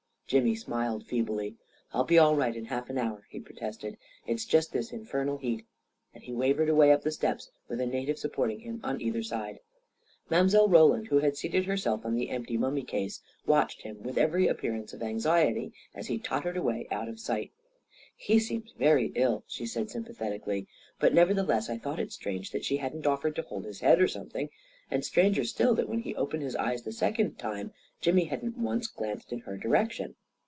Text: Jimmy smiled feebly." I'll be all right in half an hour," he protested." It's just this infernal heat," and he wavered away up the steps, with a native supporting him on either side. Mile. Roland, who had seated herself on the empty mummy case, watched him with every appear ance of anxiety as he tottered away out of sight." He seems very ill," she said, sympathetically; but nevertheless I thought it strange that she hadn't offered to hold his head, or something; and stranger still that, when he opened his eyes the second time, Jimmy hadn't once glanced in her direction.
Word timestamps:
Jimmy 0.31 0.55
smiled 0.55 1.05
feebly." 1.05 1.57
I'll 1.93 2.05
be 2.05 2.17
all 2.17 2.37
right 2.37 2.55
in 2.55 2.63
half 2.63 2.89
an 2.89 2.97
hour," 2.97 3.27
he 3.29 3.41
protested." 3.41 3.97
It's 4.25 4.45
just 4.45 4.71
this 4.71 4.93
infernal 4.93 5.35
heat," 5.39 5.65
and 6.13 6.23
he 6.23 6.31
wavered 6.31 6.69
away 6.69 6.93
up 6.93 7.01
the 7.01 7.11
steps, 7.11 7.51
with 7.67 7.81
a 7.81 7.85
native 7.85 8.17
supporting 8.17 8.61
him 8.61 8.79
on 8.81 9.01
either 9.01 9.23
side. 9.23 9.59
Mile. 10.29 10.69
Roland, 10.69 11.07
who 11.07 11.17
had 11.19 11.35
seated 11.35 11.65
herself 11.65 12.05
on 12.05 12.15
the 12.15 12.29
empty 12.29 12.55
mummy 12.55 12.83
case, 12.83 13.21
watched 13.45 13.81
him 13.81 14.01
with 14.03 14.17
every 14.17 14.47
appear 14.47 14.73
ance 14.73 14.93
of 14.93 15.03
anxiety 15.03 15.73
as 15.93 16.07
he 16.07 16.17
tottered 16.17 16.55
away 16.55 16.87
out 16.89 17.09
of 17.09 17.19
sight." 17.19 17.51
He 18.15 18.39
seems 18.39 18.71
very 18.79 19.11
ill," 19.15 19.43
she 19.47 19.65
said, 19.65 19.89
sympathetically; 19.89 20.65
but 20.97 21.13
nevertheless 21.13 21.69
I 21.69 21.77
thought 21.77 21.99
it 21.99 22.13
strange 22.13 22.51
that 22.51 22.63
she 22.63 22.77
hadn't 22.77 23.05
offered 23.05 23.35
to 23.35 23.41
hold 23.41 23.65
his 23.65 23.81
head, 23.81 24.01
or 24.01 24.07
something; 24.07 24.49
and 24.89 25.03
stranger 25.03 25.43
still 25.43 25.75
that, 25.75 25.89
when 25.89 25.99
he 25.99 26.15
opened 26.15 26.43
his 26.43 26.55
eyes 26.55 26.83
the 26.83 26.91
second 26.93 27.37
time, 27.37 27.73
Jimmy 27.99 28.25
hadn't 28.25 28.57
once 28.57 28.87
glanced 28.87 29.33
in 29.33 29.39
her 29.39 29.57
direction. 29.57 30.15